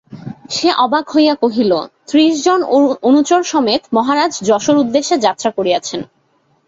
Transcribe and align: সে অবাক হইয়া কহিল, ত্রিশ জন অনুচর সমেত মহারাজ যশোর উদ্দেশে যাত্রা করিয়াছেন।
সে 0.49 0.69
অবাক 0.77 1.05
হইয়া 1.13 1.35
কহিল, 1.35 1.71
ত্রিশ 2.07 2.33
জন 2.45 2.59
অনুচর 3.03 3.41
সমেত 3.43 3.81
মহারাজ 3.93 4.31
যশোর 4.49 4.77
উদ্দেশে 4.77 5.15
যাত্রা 5.17 5.49
করিয়াছেন। 5.57 6.01